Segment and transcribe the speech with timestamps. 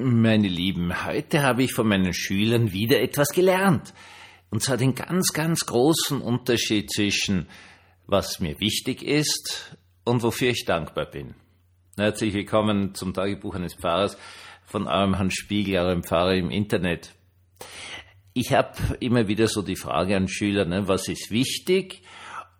[0.00, 3.92] Meine Lieben, heute habe ich von meinen Schülern wieder etwas gelernt.
[4.48, 7.48] Und zwar den ganz, ganz großen Unterschied zwischen
[8.06, 11.34] was mir wichtig ist und wofür ich dankbar bin.
[11.96, 14.16] Herzlich willkommen zum Tagebuch eines Pfarrers
[14.66, 17.12] von eurem Herrn Spiegel, eurem Pfarrer im Internet.
[18.34, 22.02] Ich habe immer wieder so die Frage an Schüler, ne, was ist wichtig?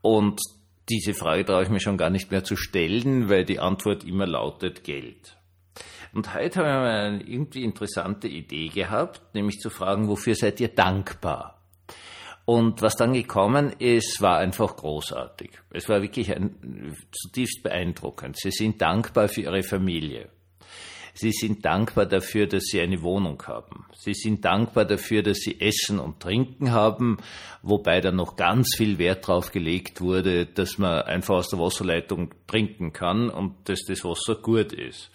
[0.03, 0.41] Und
[0.89, 4.27] diese Frage traue ich mir schon gar nicht mehr zu stellen, weil die Antwort immer
[4.27, 5.38] lautet Geld.
[6.13, 10.69] Und heute haben wir eine irgendwie interessante Idee gehabt, nämlich zu fragen, wofür seid ihr
[10.69, 11.59] dankbar?
[12.45, 15.51] Und was dann gekommen ist, war einfach großartig.
[15.71, 18.39] Es war wirklich ein, zutiefst beeindruckend.
[18.39, 20.31] Sie sind dankbar für ihre Familie.
[21.13, 23.85] Sie sind dankbar dafür, dass sie eine Wohnung haben.
[23.93, 27.19] Sie sind dankbar dafür, dass sie Essen und Trinken haben,
[27.61, 32.33] wobei da noch ganz viel Wert drauf gelegt wurde, dass man einfach aus der Wasserleitung
[32.47, 35.11] trinken kann und dass das Wasser gut ist.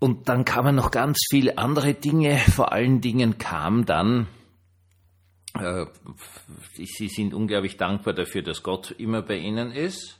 [0.00, 2.38] Und dann kamen noch ganz viele andere Dinge.
[2.38, 4.26] Vor allen Dingen kam dann,
[5.54, 5.84] äh,
[6.74, 10.18] sie sind unglaublich dankbar dafür, dass Gott immer bei ihnen ist.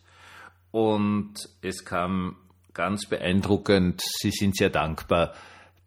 [0.70, 2.36] Und es kam
[2.74, 5.34] ganz beeindruckend, sie sind sehr dankbar,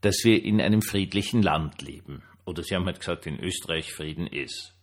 [0.01, 2.23] dass wir in einem friedlichen Land leben.
[2.45, 4.73] Oder sie haben halt gesagt, in Österreich Frieden ist.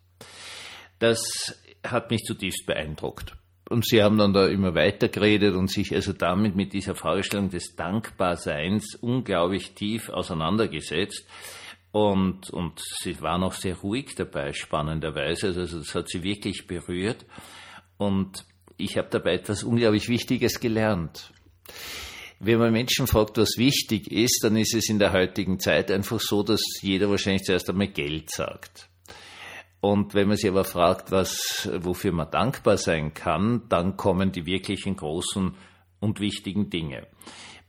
[1.00, 1.20] Das
[1.84, 3.34] hat mich zutiefst beeindruckt.
[3.70, 7.50] Und sie haben dann da immer weiter geredet und sich also damit mit dieser Fragestellung
[7.50, 11.24] des Dankbarseins unglaublich tief auseinandergesetzt.
[11.92, 15.46] Und, und sie waren auch sehr ruhig dabei, spannenderweise.
[15.46, 17.24] Also das hat sie wirklich berührt.
[17.96, 18.44] Und
[18.76, 21.32] ich habe dabei etwas unglaublich Wichtiges gelernt.
[22.40, 26.18] Wenn man Menschen fragt, was wichtig ist, dann ist es in der heutigen Zeit einfach
[26.18, 28.89] so, dass jeder wahrscheinlich zuerst einmal Geld sagt.
[29.80, 34.44] Und wenn man sich aber fragt, was, wofür man dankbar sein kann, dann kommen die
[34.44, 35.54] wirklichen großen
[36.00, 37.06] und wichtigen Dinge.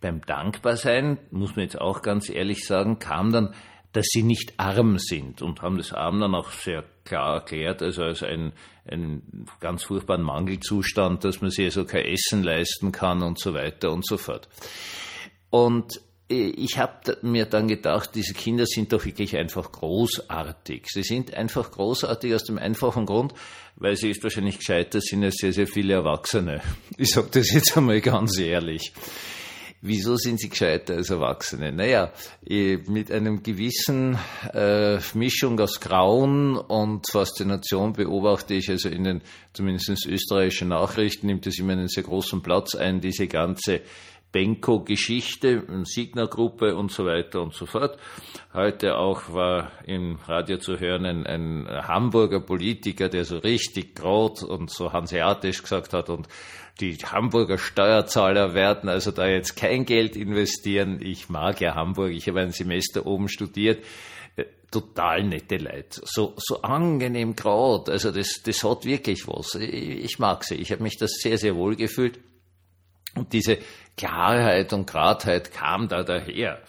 [0.01, 3.53] Beim Dankbarsein, muss man jetzt auch ganz ehrlich sagen, kam dann,
[3.93, 8.03] dass sie nicht arm sind und haben das Arm dann auch sehr klar erklärt, also
[8.03, 8.53] als einen,
[8.85, 13.91] einen ganz furchtbaren Mangelzustand, dass man sich also kein Essen leisten kann und so weiter
[13.91, 14.47] und so fort.
[15.49, 20.87] Und ich habe mir dann gedacht, diese Kinder sind doch wirklich einfach großartig.
[20.87, 23.33] Sie sind einfach großartig aus dem einfachen Grund,
[23.75, 26.61] weil sie ist wahrscheinlich gescheiter sind als sehr, sehr viele Erwachsene.
[26.97, 28.93] Ich sage das jetzt einmal ganz ehrlich.
[29.83, 31.71] Wieso sind sie gescheiter als Erwachsene?
[31.71, 32.13] Naja,
[32.45, 34.15] mit einem gewissen
[34.53, 39.21] äh, Mischung aus Grauen und Faszination beobachte ich also in den
[39.53, 43.81] zumindest österreichischen Nachrichten, nimmt es immer einen sehr großen Platz ein, diese ganze
[44.31, 47.97] Benko-Geschichte, Signa-Gruppe und so weiter und so fort.
[48.53, 54.43] Heute auch war im Radio zu hören ein, ein Hamburger Politiker, der so richtig grot
[54.43, 56.27] und so hanseatisch gesagt hat und
[56.79, 60.99] die Hamburger Steuerzahler werden also da jetzt kein Geld investieren.
[61.01, 63.83] Ich mag ja Hamburg, ich habe ein Semester oben studiert
[64.35, 66.01] äh, total nette Leute.
[66.05, 67.89] So, so angenehm grad.
[67.89, 69.55] Also das, das hat wirklich was.
[69.55, 70.55] Ich, ich mag sie.
[70.55, 72.19] Ich habe mich das sehr, sehr wohl gefühlt.
[73.15, 73.57] Und diese
[73.97, 76.61] Klarheit und Gradheit kam da daher.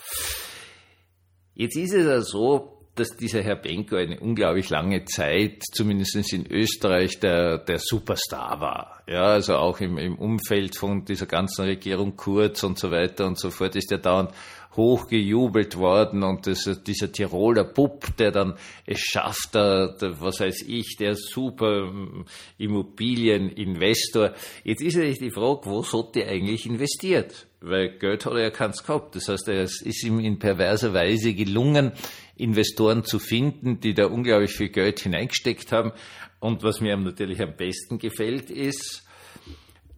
[1.54, 6.46] Jetzt ist es ja so, dass dieser Herr Benko eine unglaublich lange Zeit, zumindest in
[6.50, 9.02] Österreich, der, der Superstar war.
[9.06, 13.38] Ja, also auch im, im Umfeld von dieser ganzen Regierung Kurz und so weiter und
[13.38, 14.32] so fort ist er dauernd
[14.76, 18.54] hochgejubelt worden und das, dieser Tiroler Bub, der dann
[18.86, 22.24] es schafft, der, der, was weiß ich, der super ähm,
[22.58, 24.32] Immobilieninvestor.
[24.64, 27.46] Jetzt ist ja die Frage, wo sollte er eigentlich investiert?
[27.60, 29.14] Weil Geld hat er ja keins gehabt.
[29.14, 31.92] Das heißt, es ist ihm in perverser Weise gelungen,
[32.36, 35.92] Investoren zu finden, die da unglaublich viel Geld hineingesteckt haben.
[36.40, 39.06] Und was mir natürlich am besten gefällt, ist,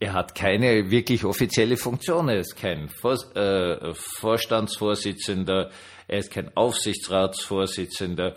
[0.04, 2.28] er hat keine wirklich offizielle Funktion.
[2.28, 5.70] Er ist kein Vor äh, Vorstandsvorsitzender,
[6.06, 8.34] er ist kein Aufsichtsratsvorsitzender.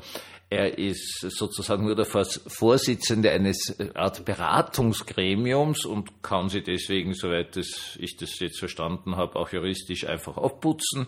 [0.49, 7.57] Er ist sozusagen nur der Vorsitzende eines äh, Art Beratungsgremiums und kann sie deswegen, soweit
[7.57, 11.05] ich das jetzt verstanden habe, auch juristisch einfach abputzen.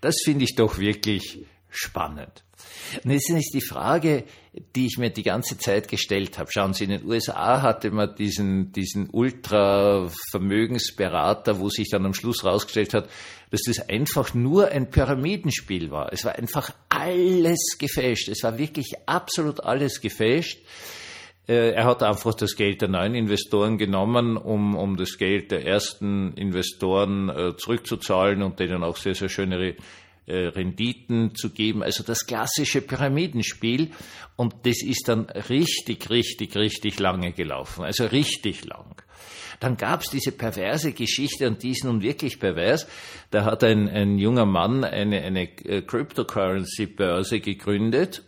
[0.00, 1.44] Das finde ich doch wirklich
[1.78, 2.44] spannend.
[3.04, 4.24] Und jetzt ist die Frage,
[4.74, 6.50] die ich mir die ganze Zeit gestellt habe.
[6.50, 12.44] Schauen Sie, in den USA hatte man diesen, diesen Ultra-Vermögensberater, wo sich dann am Schluss
[12.44, 13.08] rausgestellt hat,
[13.50, 16.12] dass das einfach nur ein Pyramidenspiel war.
[16.12, 18.28] Es war einfach alles gefälscht.
[18.28, 20.58] Es war wirklich absolut alles gefälscht.
[21.48, 25.64] Äh, er hat einfach das Geld der neuen Investoren genommen, um, um das Geld der
[25.64, 29.76] ersten Investoren äh, zurückzuzahlen und denen auch sehr, sehr schöne
[30.34, 33.90] Renditen zu geben, also das klassische Pyramidenspiel.
[34.36, 39.02] Und das ist dann richtig, richtig, richtig lange gelaufen, also richtig lang.
[39.60, 42.86] Dann gab's diese perverse Geschichte und die ist nun wirklich pervers.
[43.30, 48.22] Da hat ein, ein junger Mann eine, eine äh, Cryptocurrency-Börse gegründet.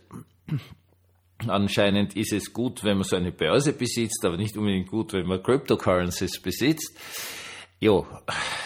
[1.47, 5.25] Anscheinend ist es gut, wenn man so eine Börse besitzt, aber nicht unbedingt gut, wenn
[5.25, 6.97] man Cryptocurrencies besitzt.
[7.79, 8.05] Jo,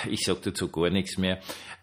[0.09, 1.39] ich sag dazu gar nichts mehr.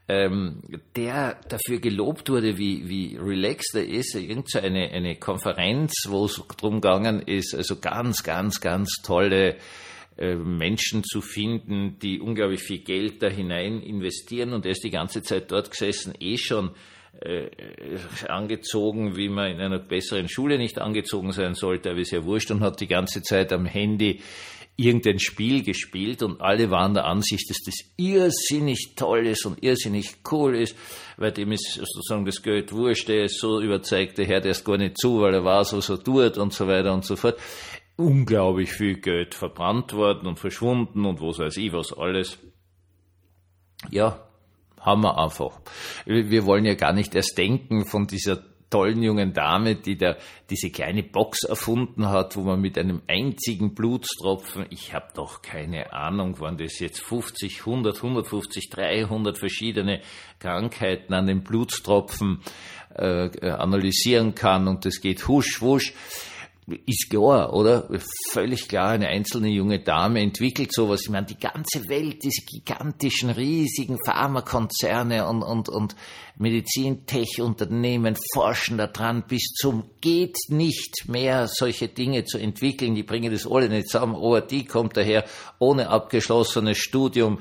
[0.08, 0.62] Ähm,
[0.96, 6.42] der dafür gelobt wurde, wie, wie relaxed er ist, irgend so eine, Konferenz, wo es
[6.56, 9.56] drum gegangen ist, also ganz, ganz, ganz tolle
[10.18, 14.90] äh, Menschen zu finden, die unglaublich viel Geld da hinein investieren und er ist die
[14.90, 16.72] ganze Zeit dort gesessen, eh schon
[18.28, 22.50] angezogen, wie man in einer besseren Schule nicht angezogen sein sollte, aber ist ja wurscht
[22.50, 24.20] und hat die ganze Zeit am Handy
[24.76, 30.16] irgendein Spiel gespielt und alle waren der Ansicht, dass das irrsinnig toll ist und irrsinnig
[30.30, 30.76] cool ist,
[31.18, 34.78] weil dem ist sozusagen das Geld wurscht, der ist so überzeugt, der hört erst gar
[34.78, 37.38] nicht zu, weil er weiß, was er tut und so weiter und so fort.
[37.96, 42.38] Unglaublich viel Geld verbrannt worden und verschwunden und was weiß ich was alles.
[43.90, 44.26] Ja,
[44.82, 45.60] haben wir einfach.
[46.04, 48.42] Wir wollen ja gar nicht erst denken von dieser
[48.72, 50.16] tollen jungen Dame, die da
[50.48, 55.92] diese kleine Box erfunden hat, wo man mit einem einzigen Blutstropfen, ich habe doch keine
[55.92, 60.00] Ahnung, waren das jetzt 50, 100, 150, 300 verschiedene
[60.38, 62.40] Krankheiten an den Blutstropfen
[62.94, 65.92] äh, analysieren kann und das geht husch, wusch
[66.86, 67.88] ist klar, oder?
[68.30, 71.02] Völlig klar, eine einzelne junge Dame entwickelt sowas.
[71.02, 75.96] Ich meine, die ganze Welt, diese gigantischen, riesigen Pharmakonzerne und, und, und
[76.38, 82.94] Medizintech-Unternehmen forschen daran, bis zum geht nicht mehr solche Dinge zu entwickeln.
[82.94, 84.16] Die bringen das alle nicht zusammen.
[84.48, 85.24] Die kommt daher
[85.58, 87.40] ohne abgeschlossenes Studium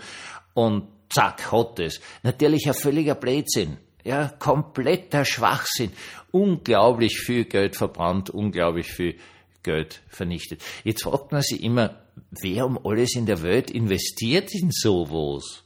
[0.56, 2.01] und zack, hat es.
[2.23, 3.77] Natürlich ein völliger Blödsinn.
[4.03, 5.92] Ja, kompletter Schwachsinn.
[6.31, 9.15] Unglaublich viel Geld verbrannt, unglaublich viel
[9.63, 10.63] Geld vernichtet.
[10.83, 12.01] Jetzt fragt man sich immer,
[12.31, 15.63] wer um alles in der Welt investiert in sowas?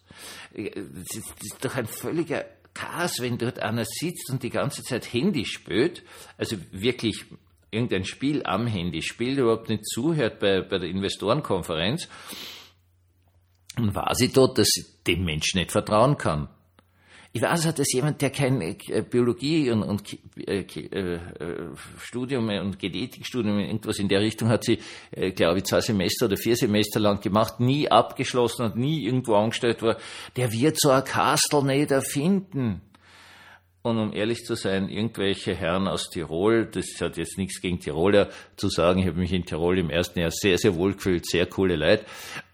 [0.53, 5.45] Das ist doch ein völliger Chaos, wenn dort einer sitzt und die ganze Zeit Handy
[5.45, 6.03] spielt,
[6.37, 7.25] also wirklich
[7.71, 12.07] irgendein Spiel am Handy spielt, überhaupt nicht zuhört bei, bei der Investorenkonferenz
[13.77, 16.49] und weiß ich dort, dass ich dem Menschen nicht vertrauen kann.
[17.35, 21.19] Ich weiß dass jemand, der kein äh, Biologie und, und äh, äh,
[21.99, 24.79] Studium und Genetikstudium, irgendwas in der Richtung hat sie,
[25.11, 29.35] äh, glaube ich, zwei Semester oder vier Semester lang gemacht, nie abgeschlossen und nie irgendwo
[29.35, 29.97] angestellt war,
[30.37, 32.79] der wird so ein Kastel nicht erfinden.
[33.85, 38.29] Und um ehrlich zu sein, irgendwelche Herren aus Tirol, das hat jetzt nichts gegen Tiroler
[38.55, 41.45] zu sagen, ich habe mich in Tirol im ersten Jahr sehr, sehr wohl gefühlt, sehr
[41.45, 42.03] coole Leute.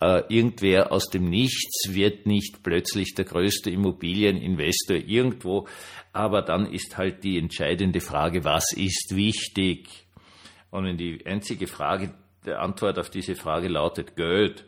[0.02, 5.70] Äh, irgendwer aus dem Nichts wird nicht plötzlich der größte Immobilieninvestor irgendwo,
[6.12, 9.88] aber dann ist halt die entscheidende Frage, was ist wichtig?
[10.70, 12.14] Und wenn die einzige Frage,
[12.46, 14.66] die Antwort auf diese Frage lautet Geld,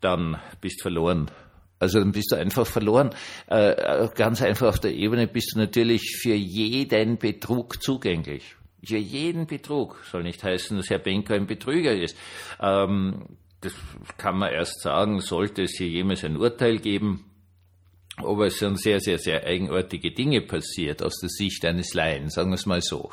[0.00, 1.32] dann bist verloren.
[1.78, 3.10] Also dann bist du einfach verloren.
[3.50, 8.56] Äh, äh, ganz einfach auf der Ebene bist du natürlich für jeden Betrug zugänglich.
[8.84, 9.98] Für jeden Betrug.
[10.10, 12.16] Soll nicht heißen, dass Herr Benker ein Betrüger ist.
[12.60, 13.72] Ähm, das
[14.16, 17.24] kann man erst sagen, sollte es hier jemals ein Urteil geben.
[18.18, 22.50] Aber es sind sehr, sehr, sehr eigenartige Dinge passiert aus der Sicht eines Laien, sagen
[22.50, 23.10] wir es mal so.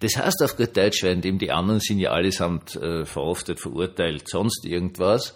[0.00, 4.64] Das heißt auf gut Deutsch, währenddem die anderen sind ja allesamt äh, verhaftet, verurteilt, sonst
[4.64, 5.34] irgendwas,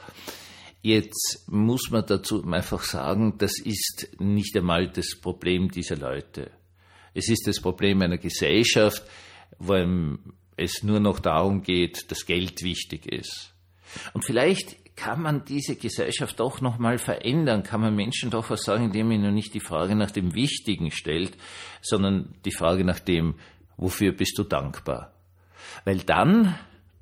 [0.86, 6.52] Jetzt muss man dazu einfach sagen, das ist nicht einmal das Problem dieser Leute.
[7.12, 9.02] Es ist das Problem einer Gesellschaft,
[9.58, 9.74] wo
[10.56, 13.52] es nur noch darum geht, dass Geld wichtig ist.
[14.14, 18.62] Und vielleicht kann man diese Gesellschaft doch noch mal verändern, kann man Menschen doch was
[18.62, 21.36] sagen, indem man nicht die Frage nach dem Wichtigen stellt,
[21.82, 23.34] sondern die Frage nach dem,
[23.76, 25.12] wofür bist du dankbar?
[25.84, 26.54] Weil dann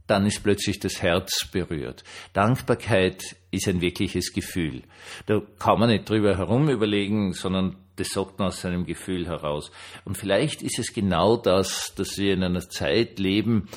[0.07, 2.05] dann ist plötzlich das Herz berührt.
[2.33, 4.83] Dankbarkeit ist ein wirkliches Gefühl.
[5.27, 9.71] Da kann man nicht drüber herum überlegen, sondern das sagt man aus seinem Gefühl heraus.
[10.05, 13.69] Und vielleicht ist es genau das, dass wir in einer Zeit leben,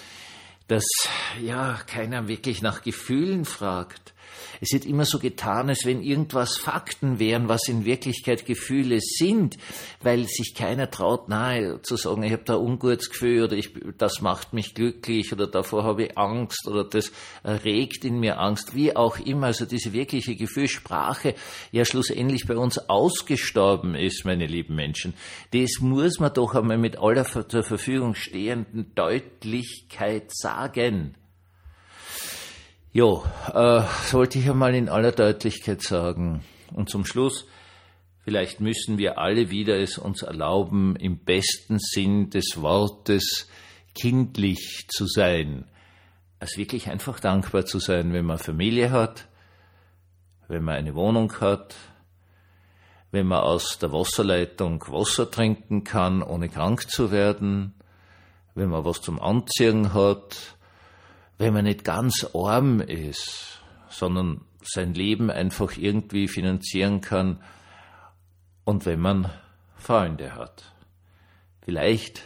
[0.67, 0.86] dass
[1.41, 4.13] ja keiner wirklich nach Gefühlen fragt,
[4.62, 9.58] es wird immer so getan, als wenn irgendwas Fakten wären, was in Wirklichkeit Gefühle sind,
[10.01, 14.22] weil sich keiner traut, nahe zu sagen, ich habe da ungutes Gefühl oder ich, das
[14.22, 17.12] macht mich glücklich oder davor habe ich Angst oder das
[17.44, 19.48] regt in mir Angst, wie auch immer.
[19.48, 21.36] Also diese wirkliche Gefühlssprache
[21.72, 25.13] ja schlussendlich bei uns ausgestorben ist, meine lieben Menschen.
[25.51, 31.15] Das muss man doch einmal mit aller zur Verfügung stehenden Deutlichkeit sagen.
[32.98, 33.24] Jo,
[33.54, 36.44] äh, sollte ich einmal in aller Deutlichkeit sagen.
[36.74, 37.46] Und zum Schluss,
[38.24, 43.50] vielleicht müssen wir alle wieder es uns erlauben, im besten Sinn des Wortes
[43.94, 45.66] kindlich zu sein.
[46.39, 49.27] als wirklich einfach dankbar zu sein, wenn man Familie hat,
[50.48, 51.75] wenn man eine Wohnung hat,
[53.12, 57.75] wenn man aus der Wasserleitung Wasser trinken kann, ohne krank zu werden,
[58.56, 60.57] wenn man was zum Anziehen hat,
[61.38, 67.41] wenn man nicht ganz arm ist, sondern sein Leben einfach irgendwie finanzieren kann
[68.65, 69.32] und wenn man
[69.75, 70.74] Freunde hat.
[71.62, 72.24] Vielleicht,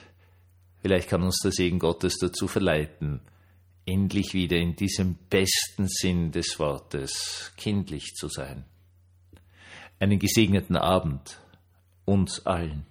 [0.82, 3.22] vielleicht kann uns der Segen Gottes dazu verleiten,
[3.86, 8.66] endlich wieder in diesem besten Sinn des Wortes kindlich zu sein.
[10.00, 11.40] Einen gesegneten Abend
[12.06, 12.86] uns allen.